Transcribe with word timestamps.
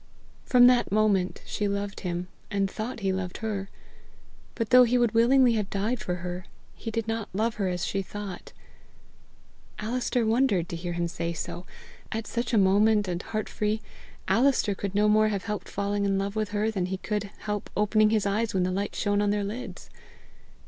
From 0.45 0.65
that 0.65 0.91
moment 0.91 1.43
she 1.45 1.67
loved 1.67 1.99
him, 1.99 2.27
and 2.49 2.67
thought 2.71 3.01
he 3.01 3.13
loved 3.13 3.37
her. 3.37 3.69
But, 4.55 4.71
though 4.71 4.81
he 4.83 4.97
would 4.97 5.11
willingly 5.13 5.53
have 5.53 5.69
died 5.69 5.99
for 5.99 6.15
her, 6.25 6.47
he 6.73 6.89
did 6.89 7.07
not 7.07 7.29
love 7.35 7.53
her 7.61 7.67
as 7.67 7.85
she 7.85 8.01
thought. 8.01 8.51
Alister 9.77 10.25
wondered 10.25 10.67
to 10.69 10.75
hear 10.75 10.93
him 10.93 11.07
say 11.07 11.33
so. 11.33 11.67
At 12.11 12.25
such 12.25 12.51
a 12.51 12.57
moment, 12.57 13.07
and 13.07 13.21
heart 13.21 13.47
free, 13.47 13.79
Alister 14.27 14.73
could 14.73 14.95
no 14.95 15.07
more 15.07 15.27
have 15.27 15.43
helped 15.43 15.69
falling 15.69 16.03
in 16.03 16.17
love 16.17 16.35
with 16.35 16.49
her 16.49 16.71
than 16.71 16.87
he 16.87 16.97
could 16.97 17.25
help 17.41 17.69
opening 17.77 18.09
his 18.09 18.25
eyes 18.25 18.55
when 18.55 18.63
the 18.63 18.71
light 18.71 18.95
shone 18.95 19.21
on 19.21 19.29
their 19.29 19.43
lids. 19.43 19.91